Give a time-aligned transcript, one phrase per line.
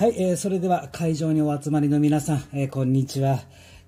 [0.00, 3.40] はい、えー、それでは会場にお集まりの皆さん、えー、こんにちは。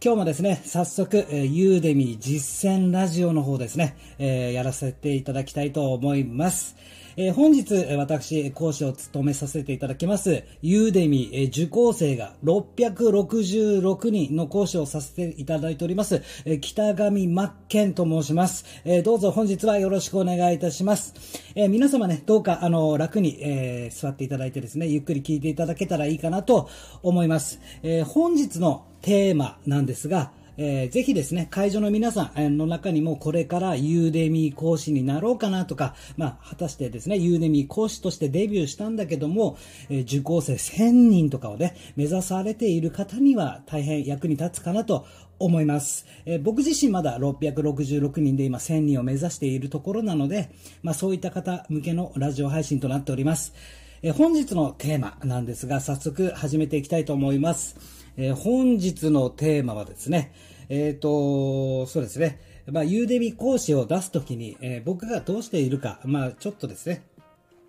[0.04, 6.76] 今日もですね、早速、えー、ユーデミ実践ラジオの方ですね、えー、やらせていただきたいと思います。
[7.16, 18.64] えー、本日、私、講師を務めさせていただきます、ユーデミ、えー、受講生が666人の講師をさせていただいております、えー、北上真剣と申します。
[18.84, 21.14] えー、どうぞ本日はよろしくお願いいたします。
[21.54, 26.68] えー、皆様ね、どうか、あの、楽に、えー、座っていただいてですね、ゆっくり聞いていただけたらいいかなと
[27.02, 27.60] 思います。
[27.82, 39.56] えー、本日のテーマなんですが、えー、ぜひですね、会場の皆さんの中にもこれからユーデミー講師になろうかなとか、まあ、果たしてですね、ユーデミー講師としてデビューしたんだけども、
[39.88, 45.06] えー、受講生1000人とかをね、目指されている方には大変役に立つかなと
[45.38, 46.06] 思います。
[46.26, 50.50] えー、僕自身まだ666人で今1000人を目指しているところなので、
[50.82, 53.54] まあそういった方向けのラジオ配信となっております。
[54.02, 58.01] え、本日のテーマなんですが、早速始めていきたいと思います。
[58.16, 60.32] えー、本日のテーマはですね、
[60.68, 67.04] えっ、ー、と、そうですね、まあ、ユーデミ講師を出すときに、えー、僕がどうしているか、まあ、ちょっとですね、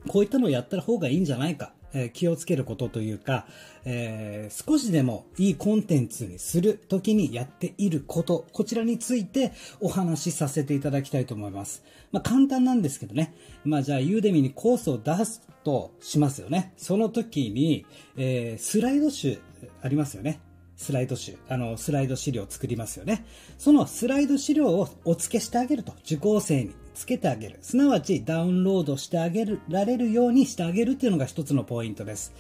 [0.08, 3.46] こういったのをやった方がいいんじゃないか、えー、気をつけることというか、
[3.86, 11.84] えー、少しでもいいコンテンツにするときにやっていること、こちらについてお話しさせていただきたいと思います。
[12.12, 13.34] まあ、簡単なんですけどね。
[13.64, 16.74] まあ、じゃあ、ユーデミにコースを出すとしますよね。
[16.78, 17.86] その時に、
[18.18, 19.40] えー、スライド集
[19.84, 20.40] ありますよね。
[20.76, 23.26] スライド集、あの、スライド資料を作りますよね。
[23.58, 25.94] そのスライド資料をお付けしてあげると。
[26.04, 27.60] 受講生につけてあげる。
[27.62, 32.34] すなわちダウンロードしてあげられるようにしてあげるっていうのが一つのポイントです。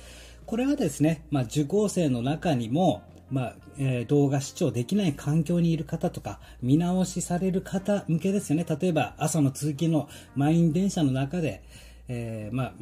[0.46, 8.66] これはですね、まあ、受講生の中にも、まあ、えー、動画視聴できない環境にいる方とか、見直しされる方向けですよね。
[8.68, 11.64] 例えば、朝の通勤の満員電車の中で、
[12.08, 12.74] えー、まあ、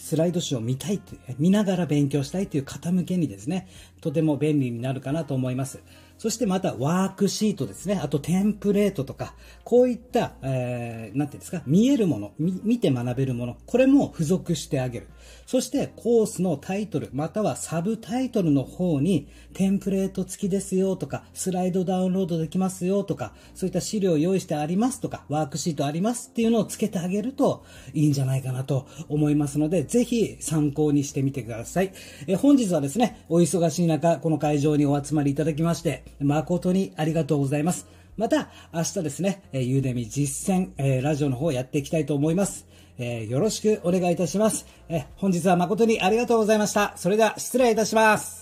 [0.00, 3.68] スライド集を見たいと見ながら勉強したいという方向けにですね、
[4.00, 5.82] とても便利になるかなと思います。
[6.20, 7.98] そしてまたワークシートですね。
[7.98, 9.32] あとテンプレートとか、
[9.64, 15.06] こういった、えー、なんていうんですか、見えるもの、見て学べるもの、これも付属してあげる。
[15.46, 27.64] そしてコースのタイトル、またはサブタイトルの方に、テンプレート付きですよとか、スライドダウンロードできますよとか、そういった資料を用意してありますとか、ワークシートありますっていうのを付けてあげると
[27.94, 31.94] いいんじゃないかなと思いますので、ぜひ参考にしてみてください。
[32.26, 37.86] え本日はですね、お忙しい中、この会場にお集まりいただきまして、誠にありがとうございます。
[38.16, 42.66] また、明日ですね、えー、ゆうでみ実践、えー、ラジオの方やっていきたいと思います。
[42.98, 44.66] えー、よろしくお願いいたします。
[44.88, 46.92] えー、本日は誠にありがとうございました。
[46.96, 48.39] それでは失礼いたします。